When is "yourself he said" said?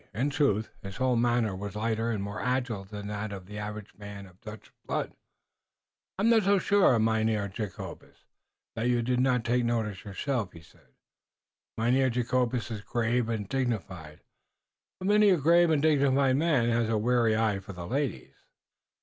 10.03-10.87